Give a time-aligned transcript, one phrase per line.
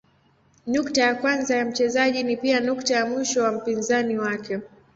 [0.67, 4.59] Nukta ya kwanza ya mchezaji ni pia nukta ya mwisho wa mpinzani wake.